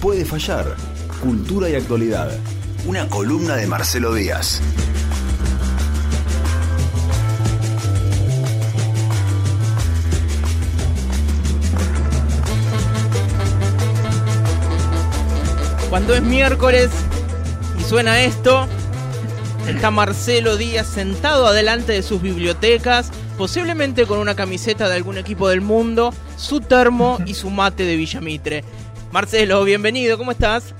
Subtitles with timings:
[0.00, 0.76] Puede fallar.
[1.20, 2.30] Cultura y actualidad.
[2.86, 4.60] Una columna de Marcelo Díaz.
[15.90, 16.90] Cuando es miércoles
[17.80, 18.68] y suena esto,
[19.68, 25.48] está Marcelo Díaz sentado adelante de sus bibliotecas, posiblemente con una camiseta de algún equipo
[25.48, 28.64] del mundo, su termo y su mate de Villamitre.
[29.12, 30.74] Marcelo, bienvenido, ¿cómo estás?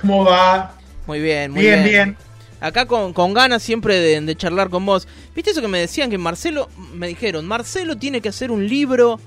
[0.00, 0.74] ¿Cómo va?
[1.06, 1.82] Muy bien, muy bien.
[1.82, 2.04] bien.
[2.04, 2.16] Bien,
[2.60, 5.06] Acá con, con ganas siempre de, de charlar con vos.
[5.34, 9.20] ¿Viste eso que me decían que Marcelo, me dijeron, Marcelo tiene que hacer un libro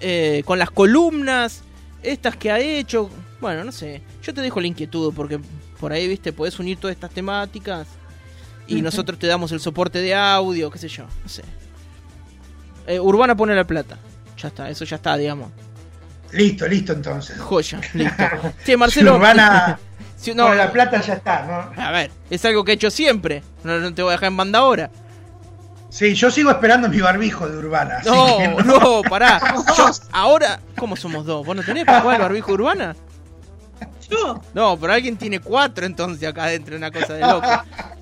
[0.00, 1.62] eh, con las columnas,
[2.02, 3.08] estas que ha hecho?
[3.40, 5.40] Bueno, no sé, yo te dejo la inquietud porque
[5.80, 7.86] por ahí, viste, podés unir todas estas temáticas
[8.66, 11.42] y nosotros te damos el soporte de audio, qué sé yo, no sé.
[12.86, 13.98] Eh, Urbana pone la plata.
[14.36, 15.50] Ya está, eso ya está, digamos.
[16.32, 17.38] Listo, listo entonces.
[17.38, 18.24] Joya, listo.
[18.64, 19.16] Che, Marcelo.
[19.16, 19.78] Urbana
[20.34, 21.82] no, con la plata ya está, ¿no?
[21.82, 23.42] A ver, es algo que he hecho siempre.
[23.64, 24.90] No, no te voy a dejar en banda ahora.
[25.90, 27.96] Sí, yo sigo esperando mi barbijo de Urbana.
[27.98, 29.38] así No, que no, pará.
[29.76, 31.44] Yo, ahora, ¿cómo somos dos?
[31.44, 32.96] ¿Vos no tenés para jugar el barbijo urbana?
[34.08, 34.40] Yo.
[34.54, 37.46] No, pero alguien tiene cuatro entonces acá adentro, una cosa de loco.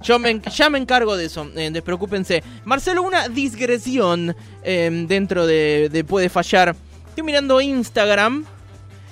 [0.03, 2.45] Yo me, en- ya me encargo de eso, eh, despreocúpense.
[2.65, 6.77] Marcelo, una digresión eh, dentro de, de Puede Fallar.
[7.11, 8.45] Estoy mirando Instagram,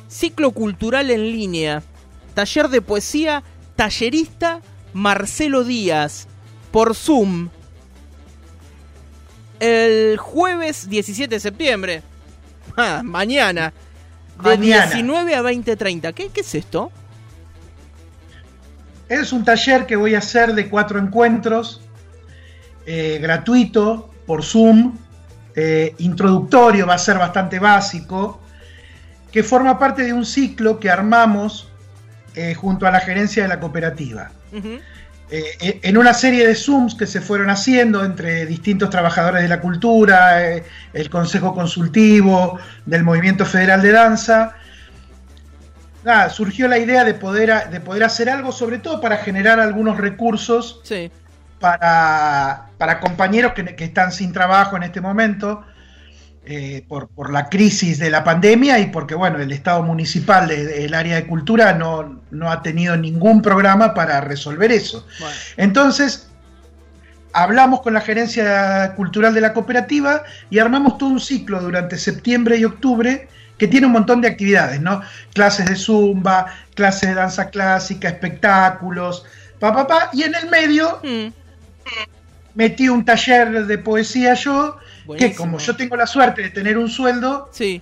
[0.08, 1.82] ciclo cultural en línea,
[2.32, 3.42] taller de poesía,
[3.74, 4.60] tallerista
[4.92, 6.28] Marcelo Díaz,
[6.70, 7.48] por Zoom.
[9.58, 12.02] El jueves 17 de septiembre.
[12.76, 13.72] Ah, mañana.
[14.40, 14.84] De Mañana.
[14.84, 16.14] 19 a 20.30.
[16.14, 16.92] ¿Qué, ¿Qué es esto?
[19.08, 21.80] Es un taller que voy a hacer de cuatro encuentros,
[22.86, 24.96] eh, gratuito, por Zoom,
[25.60, 28.40] eh, introductorio, va a ser bastante básico,
[29.32, 31.68] que forma parte de un ciclo que armamos
[32.36, 34.30] eh, junto a la gerencia de la cooperativa.
[34.52, 39.60] Eh, en una serie de Zooms que se fueron haciendo entre distintos trabajadores de la
[39.60, 40.40] cultura,
[40.92, 44.54] el Consejo Consultivo del Movimiento Federal de Danza,
[46.04, 49.96] nada, surgió la idea de poder, de poder hacer algo, sobre todo para generar algunos
[49.98, 51.10] recursos Sí.
[51.60, 55.64] Para, para compañeros que, que están sin trabajo en este momento.
[56.50, 60.64] eh, por, por la crisis de la pandemia y porque bueno, el Estado municipal de-
[60.64, 65.06] del área de cultura no, no ha tenido ningún programa para resolver eso.
[65.20, 65.34] Bueno.
[65.58, 66.30] Entonces,
[67.34, 72.56] hablamos con la gerencia cultural de la cooperativa y armamos todo un ciclo durante septiembre
[72.56, 75.02] y octubre que tiene un montón de actividades, ¿no?
[75.34, 79.26] Clases de zumba, clases de danza clásica, espectáculos,
[79.60, 81.26] pa, pa, pa, y en el medio Mm,
[82.58, 84.76] metí un taller de poesía yo,
[85.16, 87.80] que como yo tengo la suerte de tener un sueldo, Sí.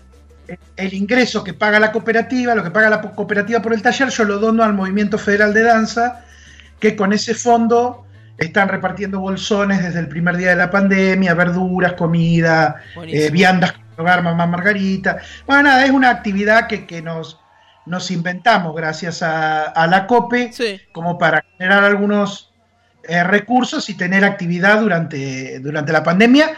[0.77, 4.25] el ingreso que paga la cooperativa, lo que paga la cooperativa por el taller, yo
[4.25, 6.25] lo dono al Movimiento Federal de Danza,
[6.79, 8.05] que con ese fondo
[8.37, 12.77] están repartiendo bolsones desde el primer día de la pandemia, verduras, comida,
[13.07, 15.17] eh, viandas hogar mamá Margarita.
[15.47, 17.41] Bueno, nada, es una actividad que, que nos,
[17.87, 20.79] nos inventamos gracias a, a la COPE Sí.
[20.93, 22.53] como para generar algunos
[23.09, 26.51] eh, recursos y tener actividad durante, durante la pandemia,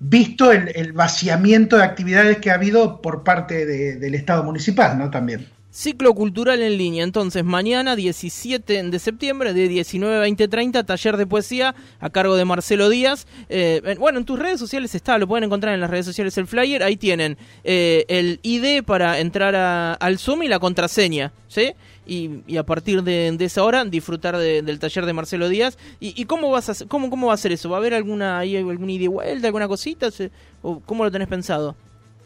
[0.00, 5.10] visto el, vaciamiento de actividades que ha habido por parte de- del Estado municipal, ¿no?
[5.10, 5.46] También.
[5.70, 7.02] Ciclo cultural en línea.
[7.02, 12.44] Entonces, mañana 17 de septiembre, de 19 a 20.30, taller de poesía a cargo de
[12.44, 13.26] Marcelo Díaz.
[13.48, 16.38] Eh, en- bueno, en tus redes sociales está, lo pueden encontrar en las redes sociales
[16.38, 16.84] el flyer.
[16.84, 21.72] Ahí tienen eh, el ID para entrar a- al Zoom y la contraseña, ¿sí?
[22.06, 25.78] Y, y a partir de, de esa hora disfrutar de- del taller de Marcelo Díaz.
[26.00, 27.70] ¿Y, y cómo, vas a, cómo, cómo va a ser eso?
[27.70, 30.10] ¿Va a haber alguna, ahí alguna ida y vuelta, alguna cosita?
[30.10, 30.30] ¿Se-
[30.62, 31.74] o ¿Cómo lo tenés pensado?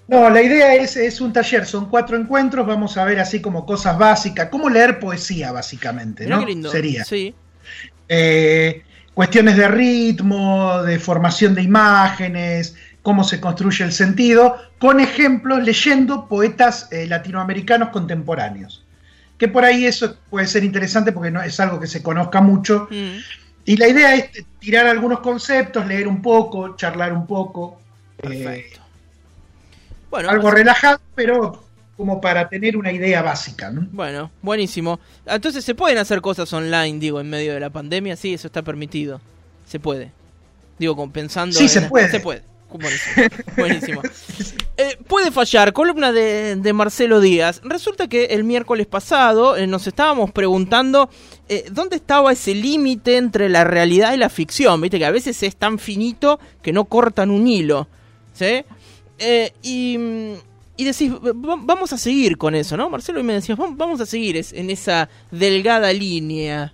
[0.08, 3.66] No, la idea es, es un taller, son cuatro encuentros, vamos a ver así como
[3.66, 6.40] cosas básicas, cómo leer poesía básicamente, Mirá ¿no?
[6.44, 6.70] qué lindo.
[6.70, 7.04] Sería.
[7.04, 7.34] Sí.
[8.08, 8.82] Eh,
[9.14, 16.26] cuestiones de ritmo, de formación de imágenes, cómo se construye el sentido, con ejemplos leyendo
[16.28, 18.84] poetas eh, latinoamericanos contemporáneos.
[19.38, 22.88] Que por ahí eso puede ser interesante porque no es algo que se conozca mucho.
[22.90, 23.18] Mm.
[23.64, 27.78] Y la idea es tirar algunos conceptos, leer un poco, charlar un poco.
[28.18, 28.80] eh, Perfecto.
[30.10, 31.64] Bueno, algo relajado, pero
[31.96, 33.70] como para tener una idea básica.
[33.70, 33.86] ¿no?
[33.92, 34.98] Bueno, buenísimo.
[35.26, 38.62] Entonces se pueden hacer cosas online, digo, en medio de la pandemia, sí, eso está
[38.62, 39.20] permitido.
[39.66, 40.12] Se puede.
[40.78, 42.10] Digo, pensando Sí, en- se puede.
[42.10, 42.42] Se puede.
[42.70, 43.28] Buenísimo.
[43.56, 44.02] Buenísimo.
[44.76, 47.60] Eh, puede fallar, columna de, Marcelo Díaz.
[47.64, 51.08] Resulta que el miércoles pasado eh, nos estábamos preguntando
[51.48, 54.80] eh, dónde estaba ese límite entre la realidad y la ficción.
[54.80, 57.88] Viste que a veces es tan finito que no cortan un hilo.
[58.34, 58.64] ¿Sí?
[59.62, 59.98] Y
[60.78, 62.88] y decís, vamos a seguir con eso, ¿no?
[62.88, 66.72] Marcelo, y me decías, vamos a seguir en esa delgada línea.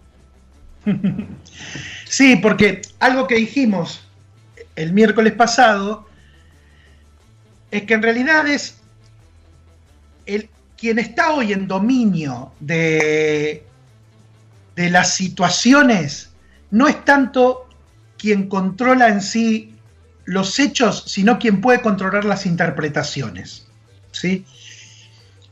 [2.06, 4.03] Sí, porque algo que dijimos
[4.76, 6.08] el miércoles pasado
[7.70, 8.76] es que en realidad es
[10.26, 13.64] el, quien está hoy en dominio de,
[14.76, 16.30] de las situaciones
[16.70, 17.68] no es tanto
[18.18, 19.74] quien controla en sí
[20.24, 23.66] los hechos, sino quien puede controlar las interpretaciones.
[24.10, 24.44] ¿sí?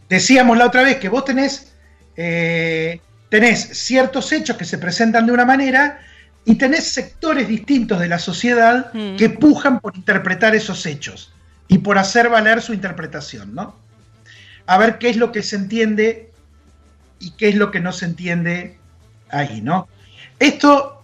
[0.09, 1.73] Decíamos la otra vez que vos tenés,
[2.17, 6.01] eh, tenés ciertos hechos que se presentan de una manera
[6.45, 9.17] y tenés sectores distintos de la sociedad mm.
[9.17, 11.33] que pujan por interpretar esos hechos
[11.69, 13.77] y por hacer valer su interpretación, ¿no?
[14.67, 16.31] A ver qué es lo que se entiende
[17.21, 18.79] y qué es lo que no se entiende
[19.31, 19.89] ahí, ¿no?
[20.39, 21.03] Esto,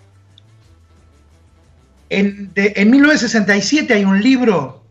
[2.10, 4.84] en, 1967 hay un libro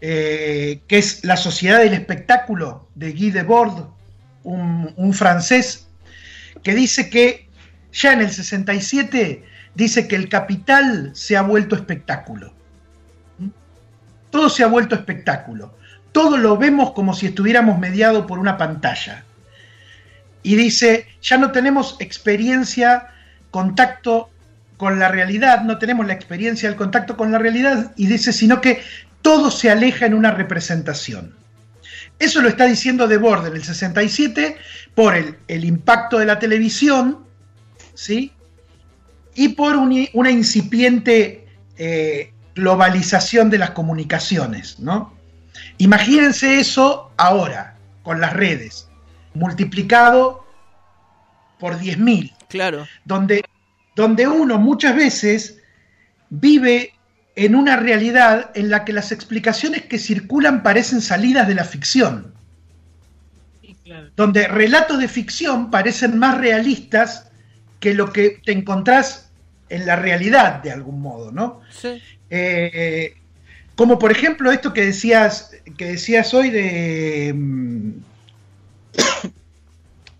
[0.00, 3.86] eh, que es La Sociedad del Espectáculo de Guy Debord,
[4.44, 5.88] un, un francés,
[6.62, 7.48] que dice que
[7.92, 12.52] ya en el 67 dice que el capital se ha vuelto espectáculo.
[13.38, 13.48] ¿Mm?
[14.30, 15.74] Todo se ha vuelto espectáculo.
[16.12, 19.24] Todo lo vemos como si estuviéramos mediado por una pantalla.
[20.42, 23.08] Y dice, ya no tenemos experiencia,
[23.50, 24.30] contacto
[24.76, 28.60] con la realidad, no tenemos la experiencia del contacto con la realidad, y dice, sino
[28.60, 28.82] que
[29.22, 31.34] todo se aleja en una representación.
[32.18, 34.56] Eso lo está diciendo De Borde en el 67
[34.94, 37.20] por el, el impacto de la televisión,
[37.94, 38.32] ¿sí?
[39.34, 41.46] Y por una incipiente
[41.78, 45.14] eh, globalización de las comunicaciones, ¿no?
[45.78, 48.88] Imagínense eso ahora, con las redes,
[49.34, 50.46] multiplicado
[51.58, 52.34] por 10.000.
[52.48, 52.86] Claro.
[53.04, 53.42] Donde,
[53.96, 55.58] donde uno muchas veces
[56.28, 56.94] vive
[57.36, 62.34] en una realidad en la que las explicaciones que circulan parecen salidas de la ficción.
[64.16, 67.31] Donde relatos de ficción parecen más realistas
[67.82, 69.28] que lo que te encontrás
[69.68, 71.60] en la realidad de algún modo, ¿no?
[71.68, 72.00] Sí.
[72.30, 73.16] Eh,
[73.74, 77.90] como por ejemplo esto que decías, que decías hoy de, mm,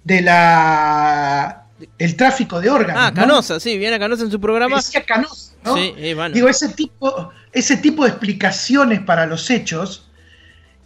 [0.05, 1.67] de la
[1.99, 3.00] el tráfico de órganos.
[3.00, 4.76] Ah, Canosa, sí, viene Canosa en su programa.
[4.76, 5.76] Decía Canosa, ¿no?
[5.76, 5.94] Sí,
[6.32, 10.08] Digo, ese tipo, ese tipo de explicaciones para los hechos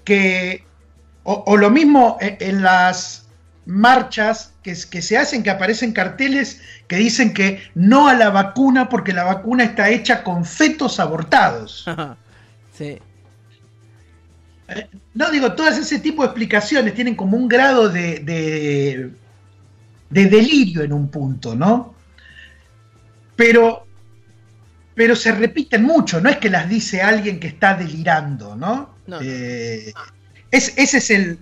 [0.05, 0.63] que,
[1.23, 3.26] o lo mismo en las
[3.67, 8.89] marchas que, que, se hacen, que aparecen carteles que dicen que no a la vacuna
[8.89, 11.85] porque la vacuna está hecha con fetos abortados.
[12.79, 12.99] sí.
[14.69, 19.11] Eh, no digo, todas ese tipo de explicaciones tienen como un grado de, de,
[20.11, 21.95] de delirio en un punto, ¿no?
[23.35, 23.87] Pero,
[24.95, 28.97] pero se repiten mucho, no es que las dice alguien que está delirando, ¿no?
[29.21, 29.93] Eh,
[30.51, 31.39] es, ese es el,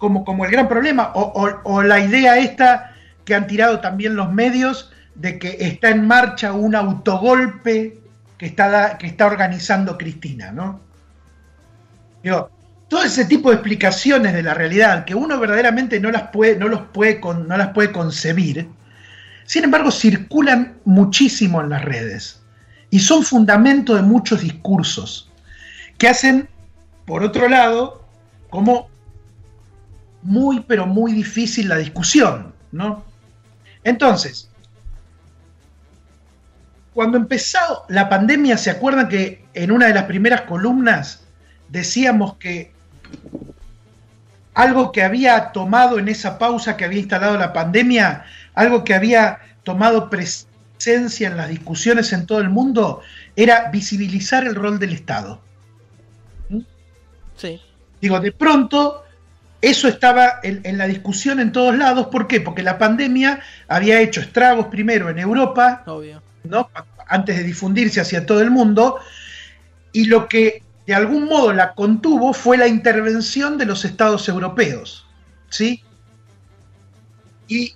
[0.00, 4.90] como, como el gran problema, o, la idea esta que han tirado también los medios
[5.14, 8.00] de que está en marcha un autogolpe
[8.38, 10.80] que está, que está organizando Cristina, ¿no?
[12.22, 12.50] Digo,
[12.88, 16.66] todo ese tipo de explicaciones de la realidad que uno verdaderamente no las puede, no
[16.68, 18.68] los puede, no las puede concebir,
[19.44, 22.42] sin embargo circulan muchísimo en las redes
[22.88, 25.30] y son fundamento de muchos discursos
[25.98, 26.48] que hacen,
[27.04, 28.02] por otro lado,
[28.48, 28.88] como
[30.22, 33.04] muy, pero muy difícil la discusión, ¿no?
[33.84, 34.50] Entonces,
[36.92, 41.22] cuando empezó la pandemia, ¿se acuerdan que en una de las primeras columnas
[41.68, 42.72] decíamos que
[44.54, 48.24] algo que había tomado en esa pausa que había instalado la pandemia,
[48.54, 53.00] algo que había tomado presencia en las discusiones en todo el mundo,
[53.36, 55.40] era visibilizar el rol del Estado.
[57.36, 57.60] Sí.
[58.00, 59.04] Digo, de pronto
[59.62, 62.06] eso estaba en, la discusión en todos lados.
[62.06, 62.40] ¿Por qué?
[62.40, 65.84] Porque la pandemia había hecho estragos primero en Europa,
[66.44, 66.70] ¿no?
[67.06, 68.98] antes de difundirse hacia todo el mundo,
[69.92, 75.06] y lo que de algún modo la contuvo fue la intervención de los estados europeos.
[75.50, 75.82] ¿sí?
[77.48, 77.74] Y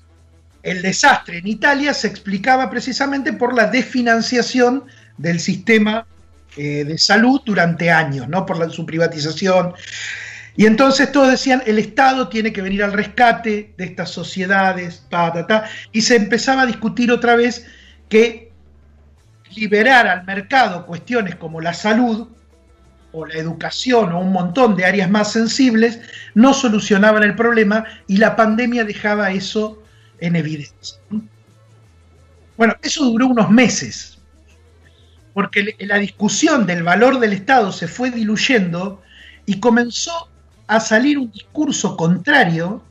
[0.62, 4.84] el desastre en Italia se explicaba precisamente por la desfinanciación
[5.18, 6.06] del sistema
[6.56, 8.46] eh, de salud durante años, ¿no?
[8.46, 9.74] por su privatización.
[10.56, 15.04] Y entonces todos decían, el Estado tiene que venir al rescate de estas sociedades,
[15.92, 17.66] y se empezaba a discutir otra vez
[18.08, 18.52] que
[19.56, 22.28] liberar al mercado cuestiones como la salud
[23.12, 26.00] o la educación o un montón de áreas más sensibles
[26.34, 29.82] no solucionaban el problema y la pandemia dejaba eso
[30.18, 30.98] en evidencia.
[32.56, 34.18] Bueno, eso duró unos meses,
[35.32, 39.02] porque la discusión del valor del Estado se fue diluyendo
[39.46, 40.28] y comenzó
[40.66, 42.82] a salir un discurso contrario,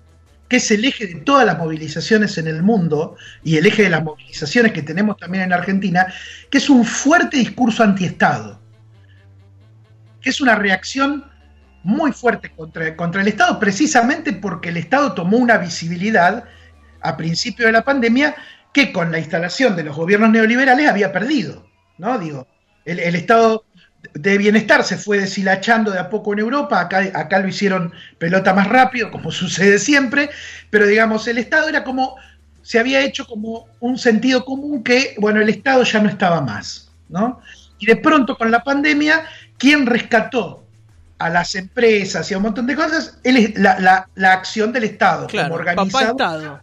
[0.48, 3.90] que es el eje de todas las movilizaciones en el mundo y el eje de
[3.90, 6.08] las movilizaciones que tenemos también en Argentina,
[6.50, 8.60] que es un fuerte discurso antiestado,
[10.22, 11.26] que es una reacción
[11.84, 16.46] muy fuerte contra, contra el Estado, precisamente porque el Estado tomó una visibilidad
[17.02, 18.36] a principio de la pandemia
[18.72, 22.18] que con la instalación de los gobiernos neoliberales había perdido, ¿no?
[22.18, 22.48] Digo,
[22.86, 23.66] el, el Estado
[24.14, 28.54] de bienestar se fue deshilachando de a poco en Europa, acá, acá lo hicieron pelota
[28.54, 30.30] más rápido, como sucede siempre,
[30.70, 32.16] pero digamos, el Estado era como,
[32.62, 36.92] se había hecho como un sentido común que, bueno, el Estado ya no estaba más,
[37.10, 37.40] ¿no?
[37.80, 39.26] Y de pronto con la pandemia,
[39.58, 40.64] ¿quién rescató
[41.18, 43.18] a las empresas y a un montón de cosas?
[43.24, 46.62] El, la, la, la, acción del Estado, claro, como organizador, Estado.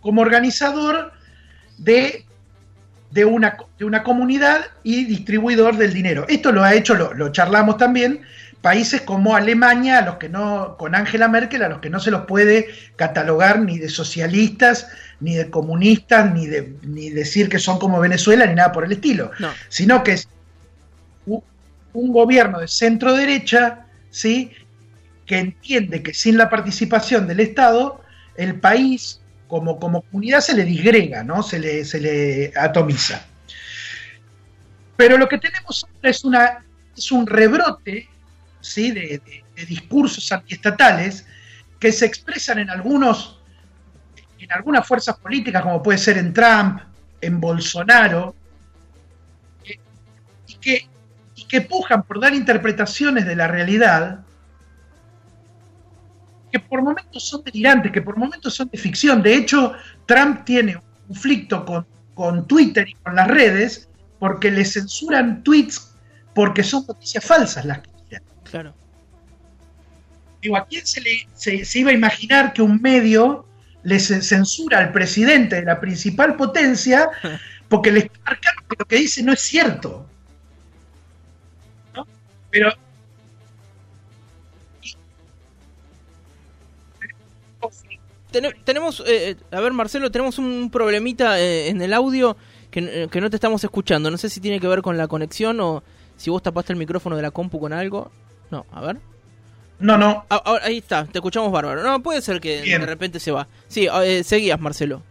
[0.00, 1.12] como organizador
[1.78, 2.26] de
[3.10, 6.26] de una, de una comunidad y distribuidor del dinero.
[6.28, 8.22] Esto lo ha hecho, lo, lo, charlamos también,
[8.60, 12.10] países como Alemania, a los que no, con Angela Merkel, a los que no se
[12.10, 14.88] los puede catalogar ni de socialistas,
[15.20, 18.92] ni de comunistas, ni, de, ni decir que son como Venezuela, ni nada por el
[18.92, 19.50] estilo, no.
[19.68, 20.28] sino que es
[21.26, 21.42] un,
[21.92, 24.52] un gobierno de centro derecha, ¿sí?
[25.28, 28.00] que entiende que sin la participación del Estado,
[28.36, 31.42] el país como, como comunidad se le disgrega, ¿no?
[31.42, 33.26] se, le, se le atomiza.
[34.96, 36.64] Pero lo que tenemos ahora es, una,
[36.96, 38.08] es un rebrote
[38.60, 38.92] ¿sí?
[38.92, 39.20] de,
[39.66, 41.26] discursos antiestatales
[41.80, 43.34] que se expresan en algunos
[44.38, 46.80] en algunas fuerzas políticas, como puede ser en Trump,
[47.20, 48.36] en Bolsonaro,
[50.46, 50.88] y que,
[51.34, 54.20] y que pujan por dar interpretaciones de la realidad
[56.50, 59.22] que por momentos son delirantes, que por momentos son de ficción.
[59.22, 59.74] De hecho,
[60.06, 63.88] Trump tiene un conflicto con, con Twitter y con las redes
[64.18, 65.94] porque le censuran tweets
[66.34, 68.22] porque son noticias falsas las que tiran.
[68.44, 68.74] Claro.
[70.40, 73.46] Digo, ¿a quién se, le, se, se iba a imaginar que un medio
[73.82, 77.10] le censura al presidente de la principal potencia
[77.68, 80.08] porque le está marcando que lo que dice no es cierto?
[81.94, 82.06] ¿No?
[82.50, 82.72] Pero
[88.30, 92.36] Ten tenemos, eh, a ver Marcelo, tenemos un problemita eh, en el audio
[92.70, 94.10] que, que, no te estamos escuchando.
[94.10, 95.82] No sé si tiene que ver con la conexión o
[96.16, 98.10] si vos tapaste el micrófono de la compu con algo.
[98.50, 98.98] No, a ver.
[99.78, 100.26] No, no.
[100.28, 101.82] Ah, ah, ahí está, te escuchamos bárbaro.
[101.82, 102.80] No, puede ser que Bien.
[102.80, 103.46] de repente se va.
[103.68, 105.02] Sí, eh, seguías, Marcelo.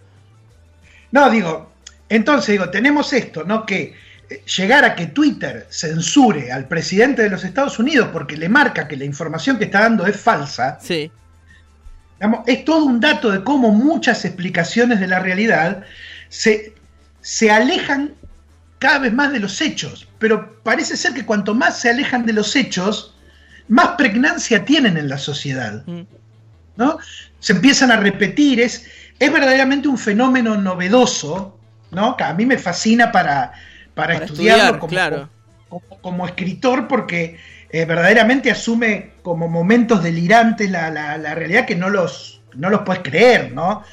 [1.11, 1.71] No, digo,
[2.09, 3.65] entonces digo, tenemos esto, ¿no?
[3.65, 3.95] Que
[4.29, 8.87] eh, llegar a que Twitter censure al presidente de los Estados Unidos porque le marca
[8.87, 10.77] que la información que está dando es falsa.
[10.81, 11.09] Sí
[12.19, 15.83] Digamos, es todo un dato de cómo muchas explicaciones de la realidad
[16.29, 16.73] se,
[17.21, 18.13] se alejan
[18.79, 22.33] cada vez más de los hechos, pero parece ser que cuanto más se alejan de
[22.33, 23.15] los hechos,
[23.67, 25.83] más pregnancia tienen en la sociedad.
[26.75, 26.99] ¿no?
[27.39, 28.85] Se empiezan a repetir, es,
[29.19, 31.57] es verdaderamente un fenómeno novedoso,
[31.91, 32.15] ¿no?
[32.17, 33.51] que a mí me fascina para,
[33.93, 35.29] para, para estudiarlo estudiar, como, claro.
[35.69, 41.75] como, como, escritor, porque eh, verdaderamente asume como momentos delirantes la, la, la, realidad que
[41.75, 43.83] no los, no los puedes creer, ¿no?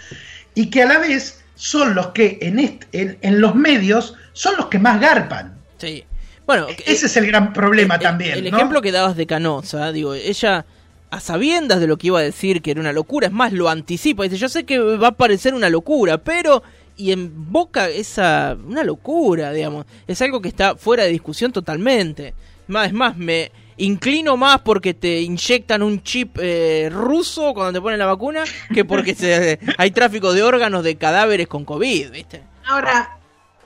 [0.54, 2.58] Y que a la vez son los que en,
[2.92, 5.56] en, en los medios son los que más garpan.
[5.78, 6.04] Sí.
[6.46, 8.38] Bueno, ese eh, es el gran problema también.
[8.38, 8.56] El ¿no?
[8.58, 10.66] ejemplo que dabas de Canosa, digo, ella
[11.10, 13.68] a sabiendas de lo que iba a decir que era una locura, es más, lo
[13.68, 16.62] anticipa, dice, yo sé que va a parecer una locura, pero
[16.96, 22.34] y invoca esa una locura, digamos, es algo que está fuera de discusión totalmente.
[22.66, 27.82] Más, es más, me inclino más porque te inyectan un chip eh, ruso cuando te
[27.82, 32.42] ponen la vacuna que porque se, hay tráfico de órganos de cadáveres con COVID, ¿viste?
[32.66, 33.18] Ahora,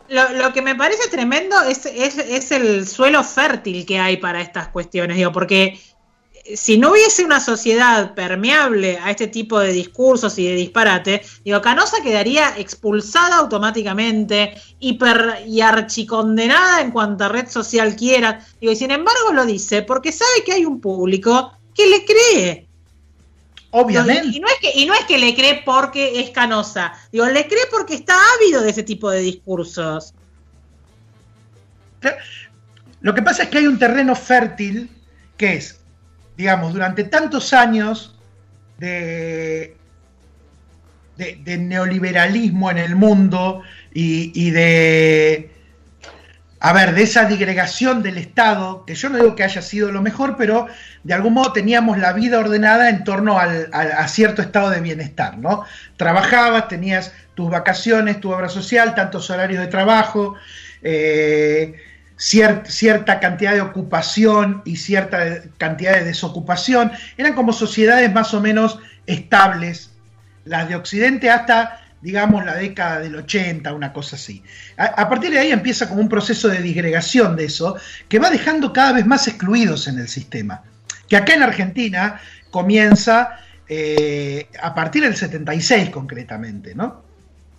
[0.09, 4.41] lo, lo que me parece tremendo es, es, es, el suelo fértil que hay para
[4.41, 5.79] estas cuestiones, digo, porque
[6.55, 11.61] si no hubiese una sociedad permeable a este tipo de discursos y de disparate, digo,
[11.61, 18.45] Canosa quedaría expulsada automáticamente, hiper y archicondenada en cuanta red social quiera.
[18.61, 22.67] Digo, y sin embargo lo dice porque sabe que hay un público que le cree.
[23.71, 24.37] Obviamente.
[24.37, 27.47] Y, no es que, y no es que le cree porque es canosa, digo, le
[27.47, 30.15] cree porque está ávido de ese tipo de discursos.
[33.01, 34.89] Lo que pasa es que hay un terreno fértil
[35.37, 35.78] que es
[36.39, 38.17] digamos, durante tantos años
[38.79, 39.77] de,
[41.17, 45.51] de, neoliberalismo en el mundo y, de,
[46.61, 50.01] a ver, de esa digregación del Estado, que yo no digo que haya sido lo
[50.01, 50.69] mejor, pero
[51.03, 54.81] de algún modo teníamos la vida ordenada en torno al, a, a, cierto estado de
[54.81, 55.65] bienestar, ¿no?
[55.97, 60.37] Trabajabas, tenías tus vacaciones, tu obra social, tantos horarios de trabajo,
[60.83, 61.75] eh,
[62.19, 66.93] cierta cantidad de ocupación y cierta cantidad de desocupación.
[67.17, 69.93] Eran como sociedades más o menos estables,
[70.45, 74.43] las de Occidente hasta, digamos, la década del 80, una cosa así.
[74.77, 77.77] A, partir de ahí empieza como un proceso de disgregación de eso,
[78.09, 80.63] que va dejando cada vez más excluidos en el sistema.
[81.09, 82.21] Que acá en Argentina
[82.51, 87.08] comienza eh, a partir del 76 concretamente, ¿no?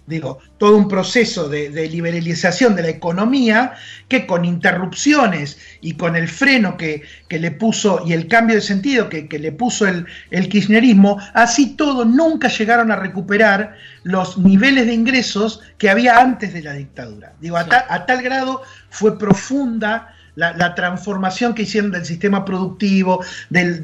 [0.10, 3.74] Digo, todo un proceso de, liberalización de la economía
[4.08, 9.08] que con interrupciones y con el freno que, le puso y el cambio de sentido
[9.08, 10.06] que, le puso el,
[10.50, 16.64] kirchnerismo, así todo nunca llegaron a recuperar los niveles de ingresos que había antes de
[16.64, 17.34] la dictadura.
[17.40, 23.84] Digo, a, tal grado fue profunda la, transformación que hicieron del sistema productivo, del,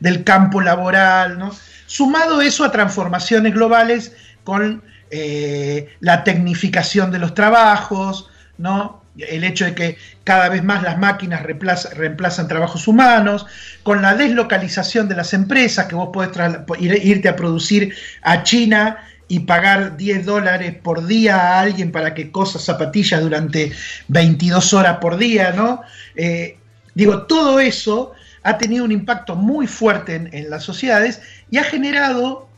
[0.00, 1.52] del campo laboral, ¿no?
[1.86, 4.12] Sumado eso a transformaciones globales
[4.44, 9.02] con eh, la tecnificación de los trabajos, ¿no?
[9.18, 13.46] el hecho de que cada vez más las máquinas reemplazan trabajos humanos,
[13.82, 16.30] con la deslocalización de las empresas, que vos podés
[16.78, 18.98] irte a producir a China
[19.28, 23.72] y pagar 10 dólares por día a alguien para que cosa zapatillas durante
[24.08, 25.82] 22 horas por día, ¿no?
[26.14, 26.58] Eh,
[26.94, 31.20] digo, todo eso ha tenido un impacto muy fuerte en, en las sociedades
[31.50, 32.48] y ha generado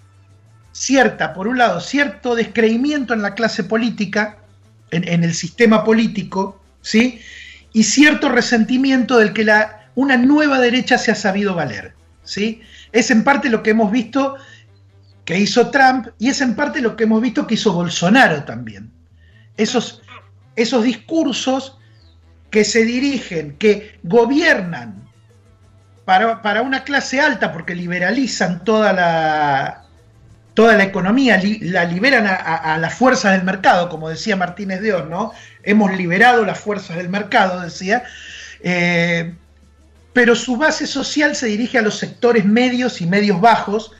[0.79, 4.39] cierta, por un lado, cierto descreimiento en la clase política,
[4.93, 7.21] en, el sistema político, ¿sí?
[7.73, 12.63] Y cierto resentimiento del que la, una nueva derecha se ha sabido valer, ¿sí?
[12.93, 14.37] Es en parte lo que hemos visto
[15.25, 18.93] que hizo Trump y es en parte lo que hemos visto que hizo Bolsonaro también.
[19.57, 20.01] Esos,
[20.55, 21.77] esos discursos
[22.51, 25.09] que se dirigen, que gobiernan
[26.05, 29.88] para, para, una clase alta porque liberalizan toda la,
[30.59, 35.33] toda la economía, la liberan a, las fuerzas del mercado, como decía Martínez de ¿no?
[35.63, 38.03] Hemos liberado las fuerzas del mercado, decía.
[38.65, 39.37] Eh,
[40.13, 43.93] pero su base social se dirige a los sectores medios y medios bajos,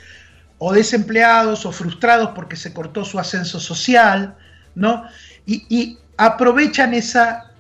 [0.59, 4.35] o desempleados o frustrados porque se cortó su ascenso social,
[4.75, 5.05] ¿no?
[5.47, 7.53] Y, aprovechan esa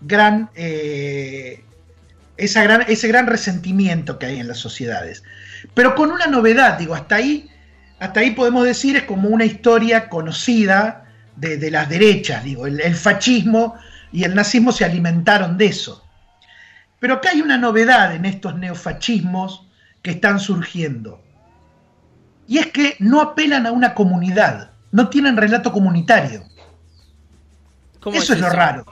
[0.00, 1.62] gran, eh,
[2.38, 5.22] gran, ese gran resentimiento que hay en las sociedades.
[5.74, 7.51] Pero con una novedad, digo, hasta ahí
[8.02, 11.04] hasta ahí podemos decir es como una historia conocida
[11.36, 13.76] de, las derechas, digo, el, fascismo
[14.10, 16.04] y el nazismo se alimentaron de eso.
[16.98, 19.68] Pero acá hay una novedad en estos neofascismos
[20.02, 21.22] que están surgiendo.
[22.48, 26.42] Y es que no apelan a una comunidad, no tienen relato comunitario.
[28.12, 28.84] eso es, lo raro.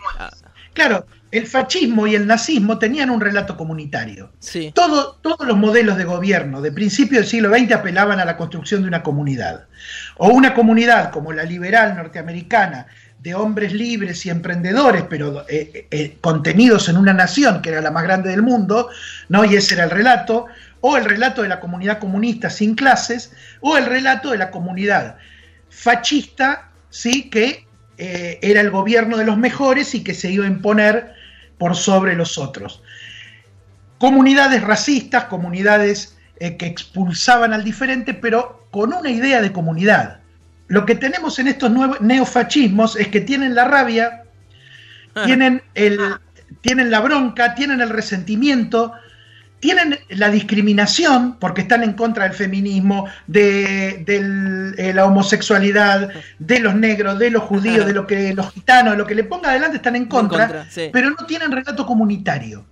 [0.72, 4.32] Claro, el fascismo y el nazismo tenían un relato comunitario.
[4.74, 8.88] todos los modelos de gobierno de principio del siglo XX apelaban a la construcción de
[8.88, 9.66] una comunidad.
[10.16, 12.86] O una comunidad como la liberal norteamericana,
[13.22, 17.82] de hombres libres y emprendedores, pero eh, eh, eh, contenidos en una nación que era
[17.82, 18.88] la más grande del mundo,
[19.28, 19.44] ¿no?
[19.44, 20.46] y ese era el relato,
[20.80, 25.16] o el relato de la comunidad comunista sin clases, o el relato de la comunidad
[25.68, 27.28] fascista, ¿sí?
[27.28, 27.66] que
[27.98, 31.12] era el gobierno de los mejores y que se iba a imponer
[31.60, 32.82] por sobre los otros.
[33.98, 40.20] Comunidades racistas, comunidades eh, que expulsaban al diferente, pero con una idea de comunidad.
[40.68, 44.24] Lo que tenemos en estos nuevos neofascismos es que tienen la rabia,
[45.14, 45.22] ah.
[45.26, 46.00] tienen, el,
[46.62, 48.94] tienen la bronca, tienen el resentimiento,
[49.60, 56.74] tienen la discriminación porque están en contra del feminismo, de, eh, la homosexualidad, de los
[56.74, 59.76] negros, de los judíos, de lo que los gitanos, de lo que le ponga adelante
[59.76, 62.64] están en contra, pero no tienen relato comunitario.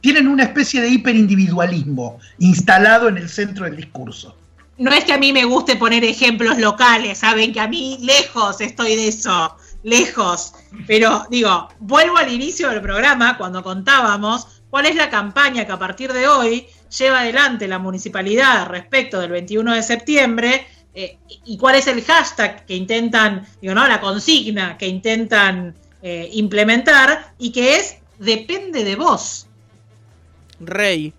[0.00, 4.36] Tienen una especie de hiperindividualismo instalado en el centro del discurso.
[4.76, 8.60] No es que a mí me guste poner ejemplos locales, saben que a mí lejos
[8.60, 10.52] estoy de eso, lejos.
[10.86, 15.78] Pero digo, vuelvo al inicio del programa cuando contábamos cuál es la campaña que a
[15.78, 21.76] partir de hoy lleva adelante la municipalidad respecto del 21 de septiembre eh, y cuál
[21.76, 27.76] es el hashtag que intentan, digo, no, la consigna que intentan eh, implementar y que
[27.76, 29.46] es depende de vos.
[30.60, 31.12] Rey.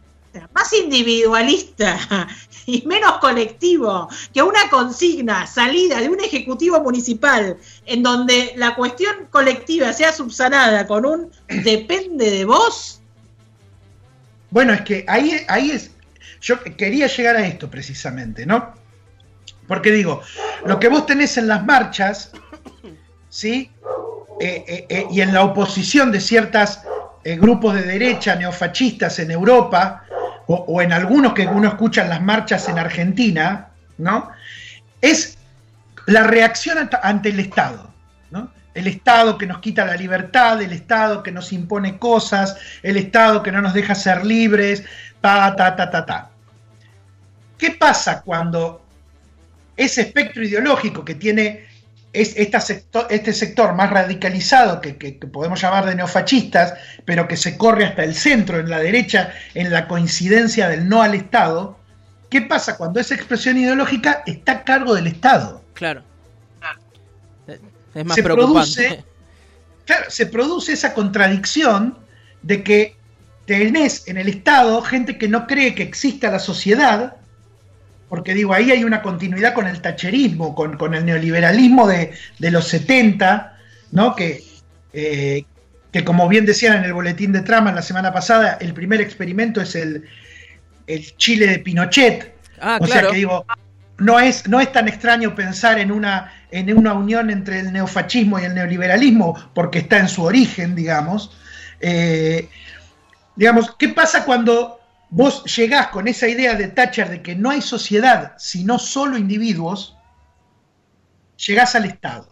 [0.53, 2.27] Más individualista
[2.65, 9.27] y menos colectivo que una consigna salida de un ejecutivo municipal en donde la cuestión
[9.31, 12.98] colectiva sea subsanada con un depende de vos
[14.51, 15.91] bueno, es que ahí, ahí es.
[16.41, 18.73] Yo quería llegar a esto precisamente, ¿no?
[19.67, 20.21] Porque digo,
[20.65, 22.31] lo que vos tenés en las marchas,
[23.29, 23.71] ¿sí?
[24.41, 26.79] Eh, eh, eh, y en la oposición de ciertos
[27.23, 30.03] grupos de derecha neofascistas en Europa,
[30.47, 33.67] o, en algunos que uno escucha en las marchas en Argentina,
[33.99, 34.31] ¿no?
[34.99, 35.37] Es
[36.07, 37.93] la reacción ante el Estado,
[38.31, 38.51] ¿no?
[38.79, 43.43] El Estado que nos quita la libertad, el Estado que nos impone cosas, el Estado
[43.43, 44.83] que no nos deja ser libres,
[45.21, 46.29] ta, ta, ta, ta, ta.
[47.57, 48.85] ¿Qué pasa cuando
[49.75, 51.67] ese espectro ideológico que tiene
[52.11, 54.93] este sector más radicalizado, que,
[55.31, 56.73] podemos llamar de neofascistas,
[57.05, 61.03] pero que se corre hasta el centro, en la derecha, en la coincidencia del no
[61.03, 61.77] al Estado,
[62.29, 65.63] ¿qué pasa cuando esa expresión ideológica está a cargo del Estado?
[65.73, 66.08] Claro.
[67.95, 69.03] Es más se Produce,
[69.85, 71.97] claro, se produce esa contradicción
[72.41, 72.95] de que
[73.45, 77.15] tenés en el Estado gente que no cree que exista la sociedad,
[78.07, 83.57] porque digo, ahí hay una continuidad con el tacherismo, con, el neoliberalismo de, los 70,
[83.91, 84.15] ¿no?
[84.15, 84.43] Que,
[84.93, 85.45] eh,
[85.91, 89.61] que como bien decían en el boletín de trama la semana pasada, el primer experimento
[89.61, 90.05] es el,
[90.85, 92.33] el Chile de Pinochet.
[92.61, 93.45] Ah, o sea que digo,
[93.97, 98.39] no es, no es tan extraño pensar en una, en una unión entre el neofascismo
[98.39, 101.37] y el neoliberalismo, porque está en su origen, digamos.
[101.79, 102.49] Eh,
[103.35, 107.61] digamos, ¿qué pasa cuando vos llegás con esa idea de Thatcher de que no hay
[107.61, 109.95] sociedad sino solo individuos,
[111.47, 112.31] llegás al Estado.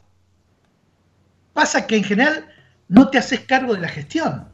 [1.53, 2.47] Pasa que en general
[2.87, 4.47] no te haces cargo de la gestión.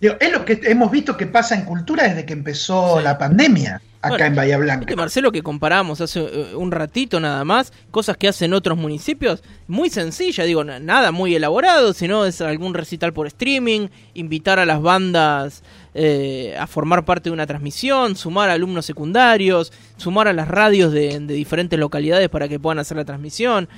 [0.00, 4.26] es lo que hemos visto que pasa en cultura desde que empezó la pandemia acá
[4.26, 4.94] en Bahía Blanca.
[4.96, 9.90] Marcelo, que comparamos hace eh, un ratito nada más, cosas que hacen otros municipios, muy
[9.90, 15.62] sencilla, digo, nada muy elaborado, sino es algún recital por streaming, invitar a las bandas
[15.94, 21.18] eh, a formar parte de una transmisión, sumar alumnos secundarios, sumar a las radios de,
[21.20, 23.68] diferentes localidades para que puedan hacer la transmisión.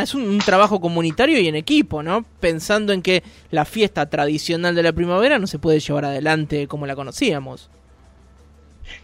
[0.00, 2.24] Es un, trabajo comunitario y en equipo, ¿no?
[2.38, 6.86] Pensando en que la fiesta tradicional de la primavera no se puede llevar adelante como
[6.86, 7.70] la conocíamos.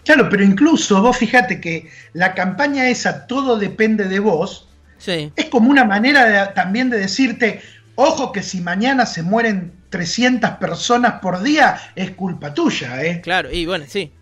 [0.05, 4.67] Claro, pero incluso vos fíjate que la campaña esa, todo depende de vos,
[5.07, 7.63] es como una manera también de decirte,
[7.95, 13.21] ojo que si mañana se mueren 300 personas por día, es culpa tuya, ¿eh?
[13.23, 14.13] Claro, y bueno, sí.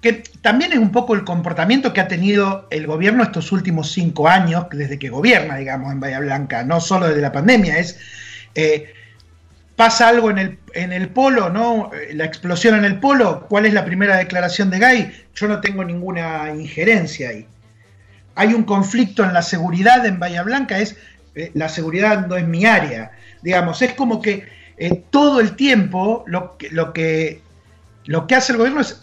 [0.00, 4.28] Que también es un poco el comportamiento que ha tenido el gobierno estos últimos cinco
[4.28, 7.98] años, desde que gobierna, digamos, en Bahía Blanca, no solo desde la pandemia, es...
[8.54, 8.94] Eh,
[9.80, 11.90] pasa algo en el, en el polo, ¿no?
[12.12, 15.24] La explosión en el polo, ¿cuál es la primera declaración de Gay?
[15.34, 17.46] Yo no tengo ninguna injerencia ahí.
[18.34, 20.96] Hay un conflicto en la seguridad en Bahía Blanca, es
[21.34, 23.12] eh, la seguridad no es mi área.
[23.40, 27.40] Digamos, es como que eh, todo el tiempo lo que, lo, que,
[28.04, 29.00] lo que hace el gobierno es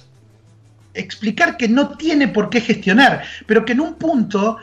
[0.94, 4.60] explicar que no tiene por qué gestionar, pero que en un punto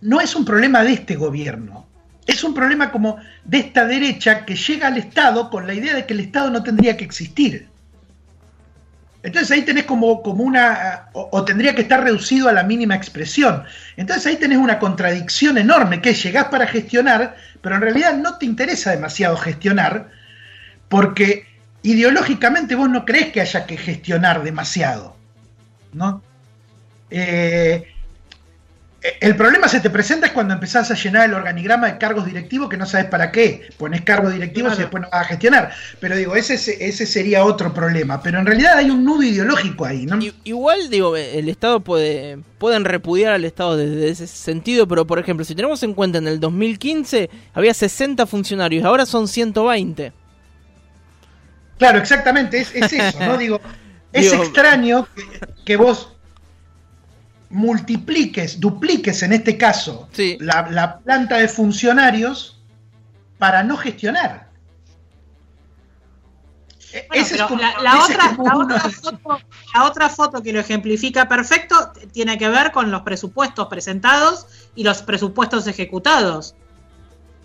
[0.00, 1.86] no es un problema de este gobierno
[2.26, 6.06] es un problema como de esta derecha que llega al Estado con la idea de
[6.06, 7.68] que el Estado no tendría que existir.
[9.22, 13.64] Entonces ahí tenés como, como una, o, tendría que estar reducido a la mínima expresión.
[13.96, 18.46] Entonces ahí tenés una contradicción enorme, que llegás para gestionar, pero en realidad no te
[18.46, 20.10] interesa demasiado gestionar,
[20.88, 21.46] porque
[21.82, 25.16] ideológicamente vos no crees que haya que gestionar demasiado.
[25.92, 26.22] ¿no?
[27.10, 27.88] Eh,
[29.20, 32.68] el problema se te presenta es cuando empezás a llenar el organigrama de cargos directivos
[32.68, 33.68] que no sabes para qué.
[33.76, 35.72] Pones cargos directivos y después no vas a gestionar.
[36.00, 38.22] Pero digo, ese, ese sería otro problema.
[38.22, 40.18] Pero en realidad hay un nudo ideológico ahí, ¿no?
[40.44, 42.38] Igual, digo, el Estado puede.
[42.58, 46.26] Pueden repudiar al Estado desde ese sentido, pero por ejemplo, si tenemos en cuenta en
[46.26, 50.12] el 2015 había 60 funcionarios, ahora son 120.
[51.78, 53.36] Claro, exactamente, es, eso, ¿no?
[53.38, 53.60] Digo,
[54.12, 55.06] es extraño
[55.66, 56.15] que vos
[57.50, 60.08] multipliques, dupliques en este caso
[60.40, 62.60] la, planta de funcionarios
[63.38, 64.48] para no gestionar.
[67.82, 68.04] la,
[69.84, 75.02] otra, foto, que lo ejemplifica perfecto tiene que ver con los presupuestos presentados y los
[75.02, 76.54] presupuestos ejecutados.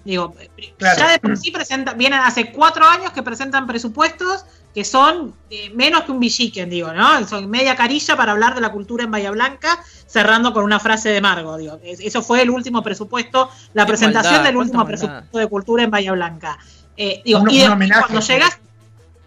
[0.04, 0.34] Digo,
[0.80, 5.72] ya de por sí presenta, vienen hace cuatro años que presentan presupuestos que son eh,
[5.76, 7.28] menos que un villiquen, digo, ¿no?
[7.28, 11.10] Son media carilla para hablar de la cultura en Bahía Blanca, cerrando con una frase
[11.10, 11.80] de Margo, digo.
[11.84, 16.58] Eso fue el último presupuesto, la presentación del último presupuesto de cultura en Bahía Blanca.
[16.96, 18.60] Eh, digo, y cuando llegas,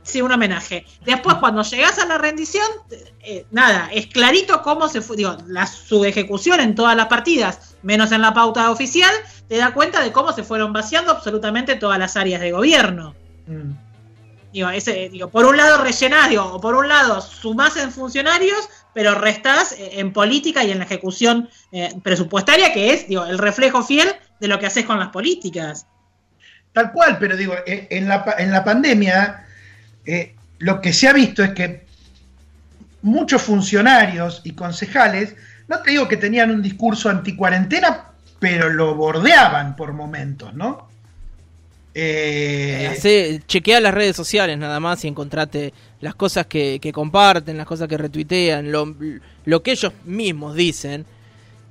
[0.02, 0.86] sí, un homenaje.
[1.04, 2.66] Después, cuando llegas a la rendición,
[3.20, 7.76] eh, nada, es clarito cómo se fue, digo, la, su ejecución en todas las partidas,
[7.82, 9.12] menos en la pauta oficial,
[9.48, 13.14] te da cuenta de cómo se fueron vaciando absolutamente todas las áreas de gobierno.
[13.46, 13.83] Mm.
[14.54, 19.72] Digo, por un lado rellenás, digo, o por un lado sumás en funcionarios, pero restás
[19.72, 24.46] eh, en política y en la ejecución eh, presupuestaria, que es el reflejo fiel de
[24.46, 25.88] lo que haces con las políticas.
[26.72, 29.44] Tal cual, pero digo, eh, en la, en la pandemia
[30.58, 31.86] lo que se ha visto es que
[33.02, 35.34] muchos funcionarios y concejales,
[35.66, 40.93] no te digo que tenían un discurso anticuarentena, pero lo bordeaban por momentos, ¿no?
[41.96, 47.66] Eh, Hace, chequea las redes sociales nada más y encontrate las cosas que, comparten, las
[47.66, 48.94] cosas que retuitean, lo,
[49.44, 51.06] lo, que ellos mismos dicen.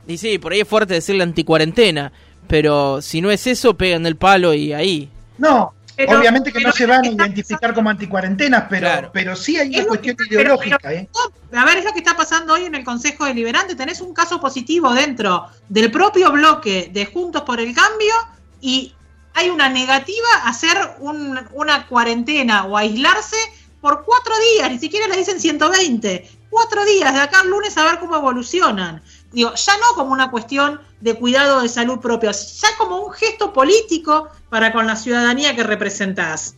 [0.08, 2.12] Y sí, por ahí es fuerte decirle anticuarentena,
[2.48, 5.10] pero si no es eso, pegan el palo y ahí.
[5.38, 5.74] No,
[6.08, 10.16] obviamente que no se van a identificar como anticuarentenas, pero, pero sí hay una cuestión
[10.30, 10.94] ideológica.
[10.94, 11.10] ¿eh?
[11.54, 13.76] A ver, es lo que está pasando hoy en el Consejo Deliberante.
[13.76, 18.14] Tenés un caso positivo dentro del propio bloque de Juntos por el Cambio
[18.62, 18.94] y
[19.34, 23.38] hay una negativa a hacer una cuarentena o aislarse
[23.82, 27.84] por cuatro días, ni siquiera le dicen 120, cuatro días de acá al lunes a
[27.84, 29.02] ver cómo evolucionan.
[29.32, 33.52] Digo, ya no como una cuestión de cuidado de salud propia, ya como un gesto
[33.52, 36.56] político para con la ciudadanía que representás.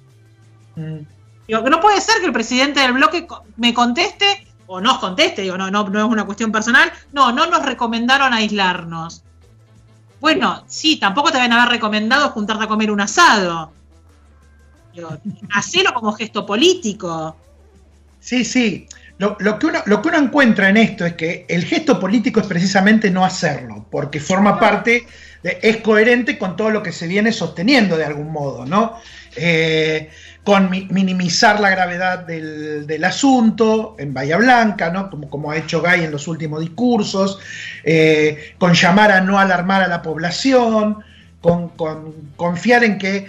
[0.76, 1.00] Mm.
[1.48, 5.58] Digo, no puede ser que el presidente del bloque me conteste, o nos conteste, digo,
[5.58, 9.24] no, no, no es una cuestión personal, no, no nos recomendaron aislarnos.
[10.26, 13.72] Bueno, sí, tampoco te van a haber recomendado juntarte a comer un asado.
[15.54, 17.38] hacelo como gesto político.
[18.22, 18.88] Sí, sí.
[19.20, 22.48] Lo, que uno, lo que uno encuentra en esto es que el gesto político es
[22.48, 25.06] precisamente no hacerlo, porque forma parte,
[25.44, 28.98] es coherente con todo lo que se viene sosteniendo de algún modo, ¿no?
[29.36, 30.10] Eh,
[30.46, 35.10] con minimizar la gravedad del, asunto en Bahía Blanca, ¿no?
[35.10, 37.40] como, como ha hecho Gay en los últimos discursos,
[37.84, 41.00] eh, con llamar a no alarmar a la población,
[41.42, 41.72] con,
[42.36, 43.28] confiar en que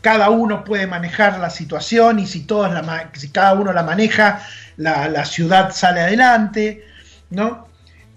[0.00, 4.40] cada uno puede manejar la situación y si, todos la, si cada uno la maneja,
[4.76, 6.84] la, ciudad sale adelante.
[7.30, 7.68] ¿no?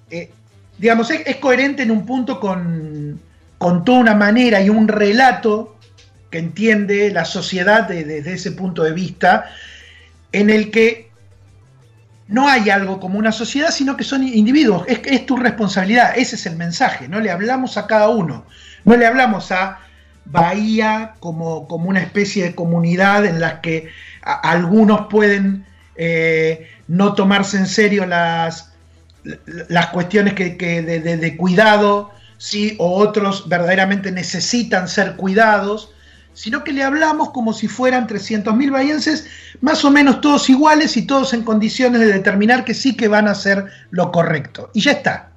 [0.09, 0.31] Eh,
[0.79, 3.21] digamos, es, coherente en un punto con,
[3.59, 5.76] con toda una manera y un relato
[6.29, 9.45] que entiende la sociedad desde ese punto de vista,
[10.31, 11.07] en el que
[12.27, 14.83] no hay algo como una sociedad, sino que son individuos.
[14.87, 17.07] Es, tu responsabilidad, ese es el mensaje.
[17.07, 18.45] No le hablamos a cada uno,
[18.83, 19.79] no le hablamos a
[20.29, 23.89] Bahía como, como una especie de comunidad en la que
[24.21, 28.73] algunos pueden eh, no tomarse en serio las,
[29.69, 32.75] las cuestiones que, de, de, cuidado, ¿sí?
[32.77, 35.93] o otros verdaderamente necesitan ser cuidados
[36.37, 39.25] sino que le hablamos como si fueran 300.000 bahienses,
[39.59, 43.27] más o menos todos iguales y todos en condiciones de determinar que sí que van
[43.27, 44.69] a hacer lo correcto.
[44.75, 45.31] Y ya está.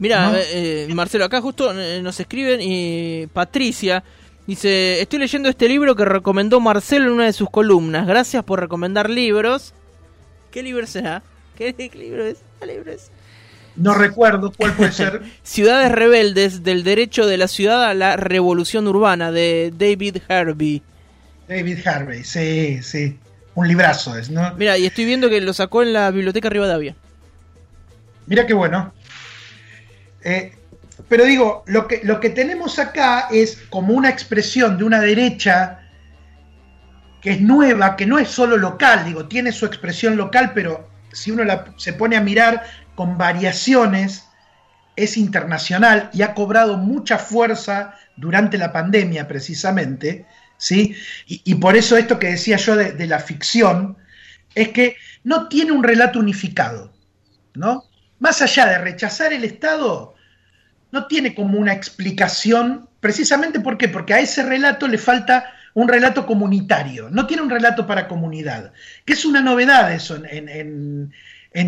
[0.00, 4.02] Mira, eh, Marcelo, acá justo eh, nos escriben y Patricia
[4.48, 8.04] dice, estoy leyendo este libro que recomendó Marcelo en una de sus columnas.
[8.04, 9.74] Gracias por recomendar libros.
[10.50, 11.22] ¿Qué libro será?
[11.56, 12.38] ¿Qué, libro es?
[12.58, 13.12] ¿Qué libro es?
[13.78, 15.22] No recuerdo cuál puede ser.
[15.42, 20.82] Ciudades rebeldes del derecho de la ciudad a la revolución urbana de David Harvey.
[21.48, 23.18] David Harvey, sí, sí.
[23.54, 24.54] Un librazo es, ¿no?
[24.56, 26.94] Mira, y estoy viendo que lo sacó en la biblioteca Rivadavia.
[28.26, 28.92] Mira qué bueno.
[30.22, 30.52] Eh,
[31.08, 35.80] pero digo, lo que, lo que tenemos acá es como una expresión de una derecha
[37.22, 41.30] que es nueva, que no es solo local, digo, tiene su expresión local, pero si
[41.30, 41.44] uno
[41.76, 42.64] se pone a mirar
[42.98, 44.24] con variaciones,
[44.96, 50.96] es internacional y ha cobrado mucha fuerza durante la pandemia precisamente, ¿sí?
[51.28, 53.98] Y, por eso esto que decía yo de, la ficción,
[54.52, 56.92] es que no tiene un relato unificado,
[57.54, 57.84] ¿no?
[58.18, 60.16] Más allá de rechazar el Estado,
[60.90, 63.86] no tiene como una explicación, precisamente ¿por qué?
[63.86, 68.72] Porque a ese relato le falta un relato comunitario, no tiene un relato para comunidad,
[69.04, 71.12] que es una novedad eso en, en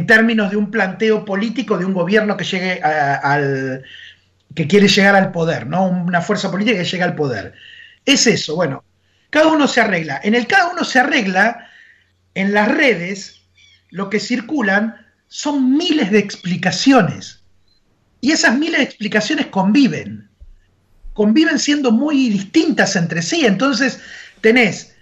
[0.07, 3.83] términos de un planteo político de un gobierno que llegue al
[4.55, 5.87] que quiere llegar al poder, ¿no?
[5.87, 7.55] Una fuerza política que llega al poder.
[8.05, 8.85] Es eso, bueno,
[9.31, 10.21] cada uno se arregla.
[10.23, 11.69] En el cada uno se arregla,
[12.35, 13.43] en las redes,
[13.91, 17.43] lo que circulan son miles de explicaciones.
[18.21, 20.29] Y esas miles de explicaciones conviven.
[21.13, 23.47] Conviven siendo muy distintas entre sí.
[23.47, 24.01] Entonces,
[24.41, 24.95] tenés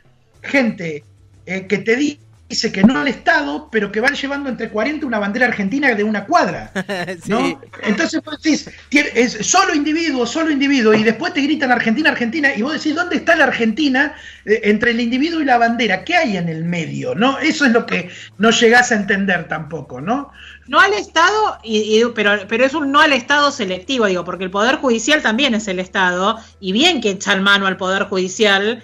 [0.43, 1.05] gente
[1.47, 5.05] eh, que te dice dice que no al Estado, pero que van llevando entre 40
[5.07, 6.73] una bandera argentina de una cuadra.
[7.27, 7.61] ¿no?
[7.83, 12.63] Entonces vos decís, es solo individuo, solo individuo, y después te gritan Argentina, Argentina, y
[12.63, 14.15] vos decís, ¿dónde está la Argentina
[14.47, 16.05] eh, entre el individuo y la bandera?
[16.05, 17.15] ¿Qué hay en el medio?
[17.15, 17.39] ¿no?
[17.39, 20.33] Eso es lo que no llegás a entender tampoco, ¿no?
[20.67, 24.51] No al Estado, y, pero, pero es un no al Estado selectivo, digo, porque el
[24.51, 28.83] Poder Judicial también es el Estado, y bien que echan mano al Poder Judicial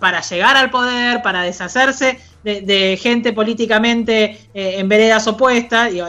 [0.00, 6.00] para llegar al poder, para deshacerse de, gente políticamente eh, en veredas opuestas, y,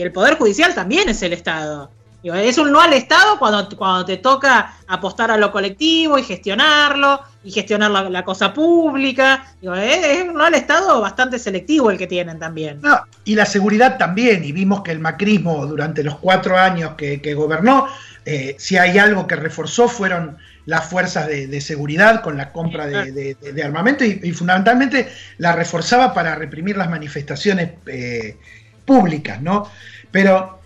[0.00, 1.90] el, Poder Judicial también es el Estado.
[2.22, 7.50] es un no al Estado cuando, te toca apostar a lo colectivo y gestionarlo, y
[7.50, 9.54] gestionar la, cosa pública.
[9.62, 12.80] es, un no al Estado bastante selectivo el que tienen también.
[13.24, 17.86] y la seguridad también, y vimos que el macrismo durante los cuatro años que, gobernó
[18.26, 20.36] eh, si hay algo que reforzó fueron
[20.70, 26.76] las fuerzas de, seguridad con la compra de, armamento y, fundamentalmente la reforzaba para reprimir
[26.76, 28.36] las manifestaciones eh,
[28.84, 29.68] públicas, ¿no?
[30.12, 30.60] Pero,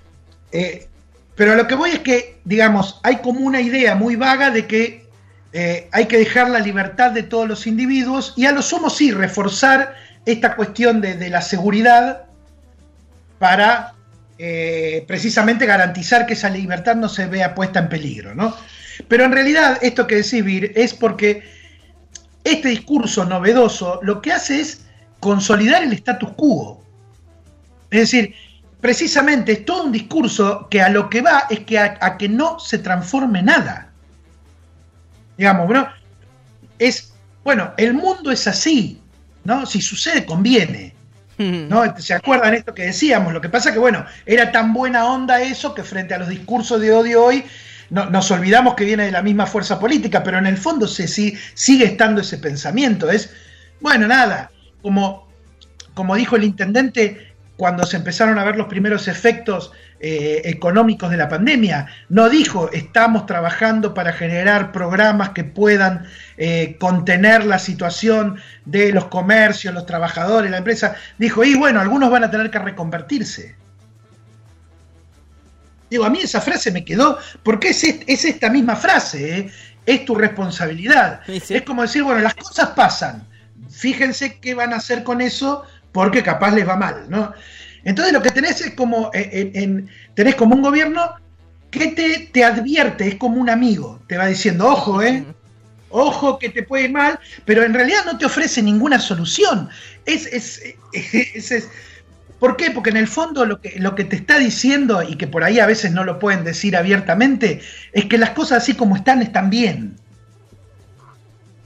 [0.53, 0.88] eh,
[1.35, 5.05] pero lo que voy es que, digamos, hay como una idea muy vaga de que
[5.93, 9.95] hay que dejar la libertad de todos los individuos y a lo sumo sí reforzar
[10.27, 12.25] esta cuestión de, la seguridad
[13.38, 13.95] para
[15.07, 18.55] precisamente garantizar que esa libertad no se vea puesta en peligro, ¿no?
[19.09, 21.42] Pero en realidad, esto que decís, Vir, es porque
[22.44, 24.85] este discurso novedoso lo que hace es
[25.20, 26.85] consolidar el status quo.
[27.90, 28.35] Es decir,
[28.80, 32.59] precisamente es todo un discurso que a lo que va es que a, que no
[32.59, 33.90] se transforme nada.
[35.38, 35.88] Digamos, ¿no?
[36.78, 39.00] Es, bueno, el mundo es así,
[39.44, 39.64] ¿no?
[39.64, 40.94] Si sucede, conviene.
[41.38, 41.83] ¿No?
[41.98, 43.33] ¿Se acuerdan esto que decíamos?
[43.33, 46.80] Lo que pasa que, bueno, era tan buena onda eso que frente a los discursos
[46.80, 47.44] de odio hoy
[47.90, 51.85] nos olvidamos que viene de la misma fuerza política, pero en el fondo se, sigue
[51.85, 53.11] estando ese pensamiento.
[53.11, 53.31] Es,
[53.81, 54.51] bueno, nada,
[54.83, 55.29] como,
[55.94, 61.16] como dijo el intendente cuando se empezaron a ver los primeros efectos eh, económicos de
[61.16, 66.05] la pandemia, no dijo estamos trabajando para generar programas que puedan
[66.37, 70.97] eh, contener la situación de los comercios, los trabajadores, la empresa.
[71.16, 73.55] Dijo, y bueno, algunos van a tener que reconvertirse.
[75.90, 79.51] Digo, a mí esa frase me quedó, porque es, es esta misma frase, ¿eh?
[79.87, 81.20] es tu responsabilidad.
[81.29, 83.27] Es como decir, bueno, las cosas pasan,
[83.70, 87.33] fíjense qué van a hacer con eso, porque capaz les va mal, ¿no?
[87.85, 91.14] Entonces lo que tenés es como, eh, tenés como un gobierno
[91.70, 95.25] que te, te, advierte, es como un amigo, te va diciendo, ojo, ¿eh?
[95.90, 99.68] Ojo que te puede ir mal, pero en realidad no te ofrece ninguna solución.
[100.07, 100.61] Es, es,
[100.92, 101.68] es
[102.38, 102.70] ¿Por qué?
[102.70, 105.61] Porque en el fondo lo que, lo que te está diciendo, y que por ahí
[105.61, 107.61] a veces no lo pueden decir abiertamente,
[107.92, 109.97] es que las cosas así como están están bien.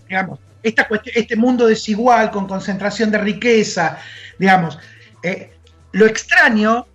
[0.09, 3.98] Digamos, esta este mundo desigual, con concentración de riqueza,
[4.38, 4.78] digamos,
[5.22, 5.52] eh,
[5.92, 6.87] lo extraño,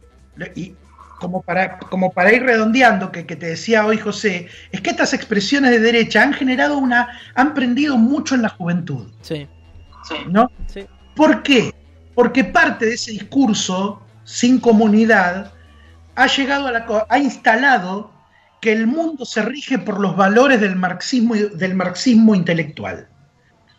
[0.55, 0.75] y
[1.19, 5.13] como para, como para ir redondeando, que, que, te decía hoy José, es que estas
[5.13, 9.07] expresiones de derecha han generado una, han prendido mucho en la juventud.
[9.21, 9.47] Sí.
[10.27, 10.51] ¿No?
[10.67, 10.85] Sí.
[11.15, 11.73] ¿Por qué?
[12.15, 15.51] Porque parte de ese discurso sin comunidad
[16.15, 18.11] ha llegado a la ha instalado
[18.61, 23.09] que el mundo se rige por los valores del marxismo del marxismo intelectual,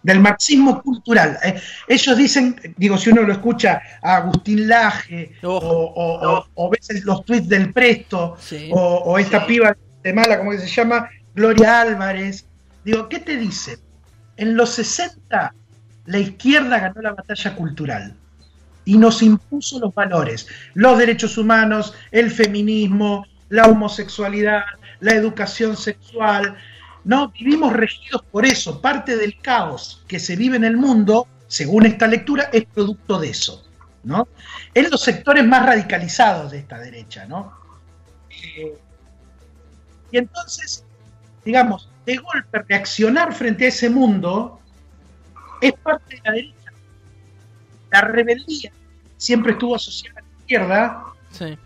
[0.02, 1.38] del marxismo cultural.
[1.42, 7.24] Eh, ellos dicen, digo, si uno lo escucha a Agustín Laje o, o, ves los
[7.24, 8.36] tweets del Presto
[8.72, 12.46] o, esta piba de mala, como que se llama, Gloria Álvarez,
[12.84, 13.78] digo, ¿qué te dicen?
[14.36, 15.54] En los 60
[16.06, 18.16] la izquierda ganó la batalla cultural
[18.84, 24.64] y nos impuso los valores, los derechos humanos, el feminismo, la homosexualidad,
[25.00, 26.56] la educación sexual.
[27.04, 28.80] No, vivimos regidos por eso.
[28.80, 33.30] Parte del caos que se vive en el mundo, según esta lectura, es producto de
[33.30, 33.64] eso.
[34.02, 34.28] ¿no?
[34.74, 37.26] En los sectores más radicalizados de esta derecha.
[37.26, 37.52] ¿no?
[38.30, 38.74] Eh,
[40.10, 40.84] y entonces,
[41.44, 44.60] digamos, de golpe reaccionar frente a ese mundo
[45.60, 46.63] es parte de la derecha
[47.94, 48.72] la rebeldía
[49.16, 51.04] siempre estuvo asociada a la izquierda.
[51.30, 51.59] Sí.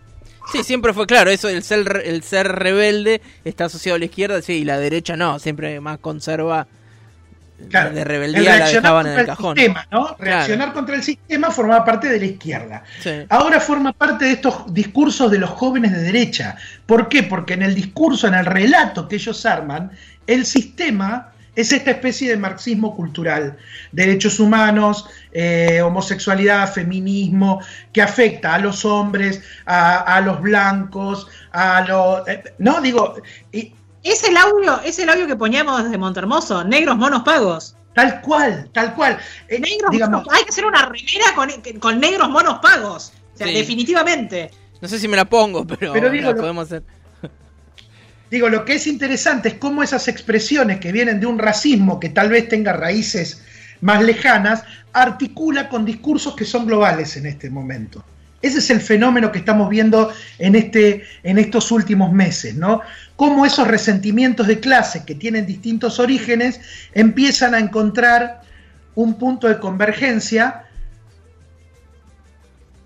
[0.51, 4.41] Sí, siempre fue claro, eso el ser, el ser rebelde está asociado a la izquierda,
[4.41, 6.65] sí, y la derecha no, siempre más conserva
[7.59, 9.57] de rebeldía la dejaban en el cajón.
[9.57, 10.15] Sistema, ¿no?
[10.17, 12.83] Reaccionar contra el sistema formaba parte de la izquierda.
[13.29, 16.55] Ahora forma parte de estos discursos de los jóvenes de derecha.
[16.85, 17.23] ¿Por qué?
[17.23, 19.91] Porque en el discurso, en el relato que ellos arman,
[20.25, 23.57] el sistema es esta especie de marxismo cultural,
[23.91, 32.27] derechos humanos, eh, homosexualidad, feminismo, que afecta a los hombres, a, los blancos, a los...
[32.27, 33.15] Eh, no, digo...
[33.51, 37.75] Y, es el audio, es el audio que poníamos desde Montermoso, negros monos pagos.
[37.93, 39.19] Tal cual, tal cual.
[39.49, 41.25] Eh, hay que hacer una remera
[41.81, 43.11] con, negros monos pagos.
[43.33, 44.51] O sea, definitivamente.
[44.79, 46.83] No sé si me la pongo, pero, pero digo, podemos hacer.
[48.29, 52.09] Digo, lo que es interesante es cómo esas expresiones que vienen de un racismo que
[52.09, 53.41] tal vez tenga raíces
[53.81, 54.63] más lejanas,
[54.93, 58.03] articula con discursos que son globales en este momento.
[58.41, 62.81] Ese es el fenómeno que estamos viendo en, este, en estos últimos meses, ¿no?
[63.15, 66.61] Cómo esos resentimientos de clase que tienen distintos orígenes
[66.93, 68.41] empiezan a encontrar
[68.95, 70.63] un punto de convergencia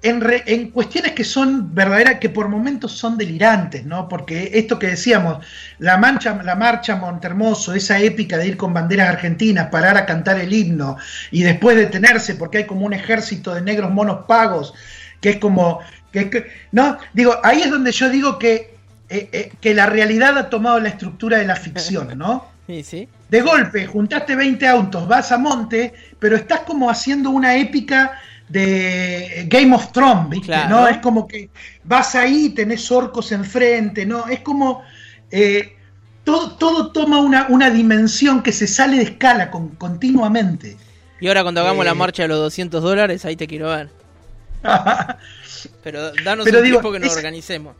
[0.03, 4.09] en, cuestiones que son verdaderas, que por momentos son delirantes, ¿no?
[4.09, 5.45] Porque esto que decíamos,
[5.79, 10.39] la, mancha, la marcha Montermoso, esa épica de ir con banderas argentinas, parar a cantar
[10.39, 10.97] el himno
[11.31, 14.73] y después detenerse porque hay como un ejército de negros monos pagos,
[15.21, 15.79] que es como,
[16.11, 18.73] que, no, digo, ahí es donde yo digo que
[19.09, 22.51] eh, eh, que la realidad ha tomado la estructura de la ficción, ¿no?
[22.65, 23.09] Sí, sí.
[23.27, 28.17] De golpe, juntaste 20 autos, vas a monte, pero estás como haciendo una épica
[28.53, 30.45] de Game of Thrones, ¿viste?
[30.47, 30.69] Claro.
[30.69, 30.87] ¿no?
[30.87, 31.49] Es como que
[31.83, 34.27] vas ahí, tenés orcos enfrente, ¿no?
[34.27, 34.83] Es como.
[35.31, 35.75] eh,
[36.23, 40.77] todo, todo toma una, una dimensión que se sale de escala con- continuamente.
[41.19, 41.89] Y ahora cuando hagamos Eh.
[41.89, 43.89] la marcha de los 200 dólares, ahí te quiero ver.
[45.83, 47.75] Pero danos Pero un digo, tiempo que nos esa- organicemos.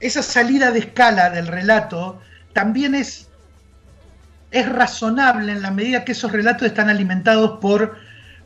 [0.00, 2.18] esa salida de escala del relato
[2.52, 3.28] también es,
[4.50, 7.96] es razonable en la medida que esos relatos están alimentados por,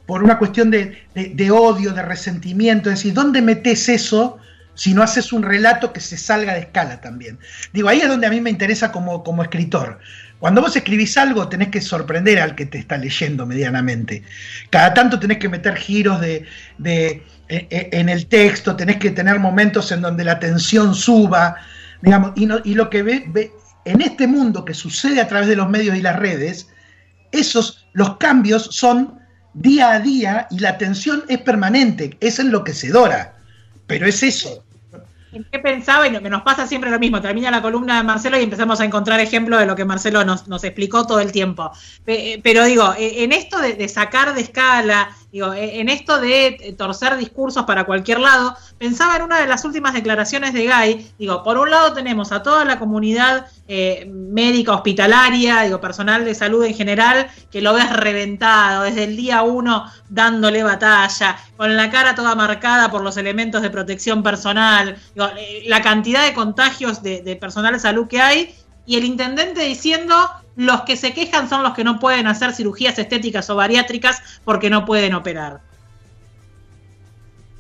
[0.07, 2.91] por una cuestión de, odio, de resentimiento.
[2.91, 4.39] Es decir, ¿dónde metes eso
[4.75, 7.39] si no haces un relato que se salga de escala también?
[7.73, 9.99] Digo, ahí es donde a mí me interesa como, escritor.
[10.39, 14.23] Cuando vos escribís algo tenés que sorprender al que te está leyendo medianamente.
[14.69, 16.45] Cada tanto tenés que meter giros de,
[16.87, 21.57] e- e- en el texto, tenés que tener momentos en donde la tensión suba,
[22.03, 23.53] digamos, y lo que ve, ve-
[23.87, 26.69] en este mundo que sucede a través de los medios y las redes,
[27.33, 29.24] esos, los cambios son
[29.55, 33.35] día a día y la tensión es permanente, es enloquecedora,
[33.87, 34.63] pero es eso.
[35.33, 36.07] ¿En qué pensaba?
[36.07, 37.21] Y lo nos pasa siempre lo mismo.
[37.21, 40.47] Termina la columna de Marcelo y empezamos a encontrar ejemplos de lo que Marcelo nos,
[40.47, 41.73] nos explicó todo el tiempo.
[42.05, 46.47] Pe- Pero digo, e- en esto de sacar de escala, digo, e- en esto de
[46.47, 51.11] eh, torcer discursos para cualquier lado, pensaba en una de las últimas declaraciones de Guy.
[51.19, 56.37] Digo, por un lado tenemos a toda la comunidad eh, médica, hospitalaria, digo, personal de
[56.37, 61.91] salud en general, que lo ves reventado desde el día uno dándole batalla, con la
[61.91, 67.03] cara toda marcada por los elementos de protección personal, digo, eh, la cantidad de contagios
[67.03, 68.55] de, de personal de salud que hay,
[68.87, 70.15] y el intendente diciendo
[70.57, 74.71] los que se quejan son los que no pueden hacer cirugías estéticas o bariátricas porque
[74.71, 75.61] no pueden operar.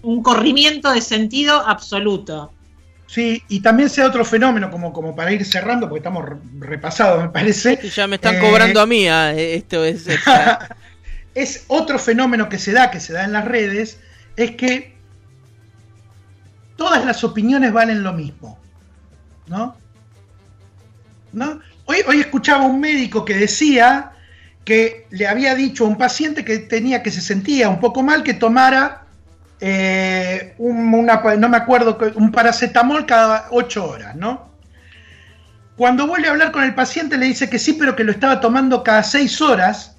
[0.02, 2.52] Un corrimiento de sentido absoluto.
[3.06, 7.22] Sí, y también sea otro fenómeno, como, como para ir cerrando, porque estamos re- repasados,
[7.22, 7.78] me parece.
[7.94, 10.06] Ya me están Eh, cobrando a mí, ah, eh, esto es
[11.34, 13.98] es otro fenómeno que se da, que se da en las redes,
[14.36, 14.94] es que
[16.76, 18.58] todas las opiniones valen lo mismo.
[19.46, 19.76] ¿No?
[21.34, 21.60] ¿No?
[21.86, 24.12] Hoy, hoy escuchaba un médico que decía
[24.64, 28.22] que le había dicho a un paciente que tenía que se sentía un poco mal
[28.22, 29.04] que tomara
[29.60, 34.52] eh, un, una, no me acuerdo, un paracetamol cada ocho horas, ¿no?
[35.76, 38.40] Cuando vuelve a hablar con el paciente le dice que sí, pero que lo estaba
[38.40, 39.96] tomando cada seis horas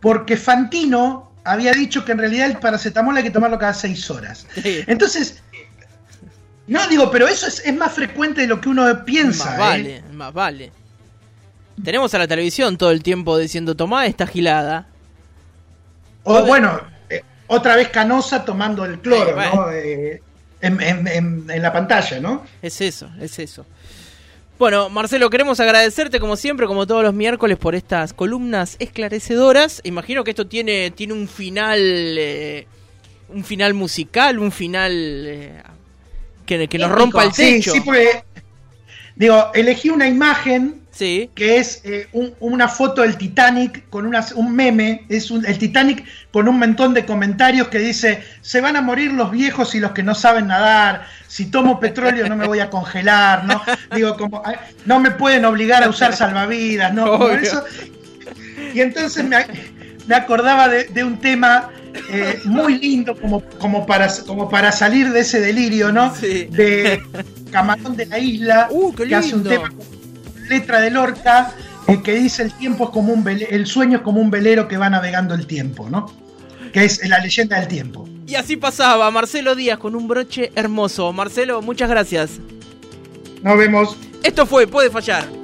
[0.00, 4.46] porque Fantino había dicho que en realidad el paracetamol hay que tomarlo cada seis horas.
[4.62, 4.84] Sí.
[4.86, 5.42] Entonces,
[6.70, 9.44] no digo, pero eso es, es más frecuente de lo que uno piensa.
[9.44, 9.58] Más ¿eh?
[9.58, 10.72] vale, más vale.
[11.84, 14.86] Tenemos a la televisión todo el tiempo diciendo, tomá esta gilada.
[16.24, 19.54] O bueno, eh, otra vez Canosa tomando el cloro, Sí, bueno.
[19.54, 19.72] ¿no?
[19.72, 20.22] Eh,
[20.60, 22.44] en, en- en- en la pantalla, ¿no?
[22.60, 23.64] Es eso, es eso.
[24.58, 29.80] Bueno, Marcelo, queremos agradecerte como siempre, como todos los miércoles, por estas columnas esclarecedoras.
[29.84, 32.66] Imagino que esto tiene, tiene un final, eh,
[33.30, 34.92] un final musical, un final
[35.26, 35.62] eh,
[36.58, 37.72] que, que nos rompa el Sí, techo.
[37.72, 38.24] sí, porque,
[39.16, 44.26] digo, elegí una imagen Sí, que es eh, un- una foto del Titanic con una-
[44.34, 48.76] un meme, es un- el Titanic con un montón de comentarios que dice, se van
[48.76, 52.46] a morir los viejos y los que no saben nadar, si tomo petróleo no me
[52.46, 53.62] voy a congelar, ¿no?
[53.94, 54.42] Digo, como,
[54.84, 57.04] no me pueden obligar a usar salvavidas, ¿no?
[57.12, 57.36] Como Obvio.
[57.40, 57.64] eso.
[58.74, 59.46] Y entonces me,
[60.06, 61.70] me acordaba de, de un tema
[62.12, 66.14] eh, muy lindo como, como, para, como para salir de ese delirio, ¿no?
[66.14, 66.46] Sí.
[66.50, 67.02] De
[67.50, 69.70] Camarón de la Isla, Uh, que hace un tema
[70.48, 71.54] letra de Lorca
[71.86, 74.76] eh, que dice el tiempo es como un el sueño es como un velero que
[74.76, 76.12] va navegando el tiempo, ¿no?
[76.72, 78.08] Que es la leyenda del tiempo.
[78.26, 81.12] y así pasaba Marcelo Díaz con un broche hermoso.
[81.12, 82.38] Marcelo, muchas gracias.
[83.42, 83.96] Nos vemos.
[84.22, 85.40] Esto fue Puede Fallar.